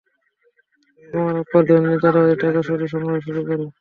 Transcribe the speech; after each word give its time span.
কুমারাপ্পার 1.09 1.61
দৈনন্দিন 1.67 2.01
চাঁদাবাজির 2.03 2.41
টাকা 2.41 2.59
গুরু 2.67 2.85
সংগ্রহ 2.87 3.09
করা 3.09 3.25
শুরু 3.25 3.39
করে। 3.47 3.63